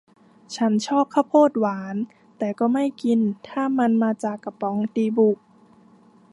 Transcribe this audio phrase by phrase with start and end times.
[0.55, 1.95] ฉันชอบข้าวโพดหวาน
[2.37, 5.37] แต่ก็ไม่กินถ้ามันมาจากกระป๋องดีบุก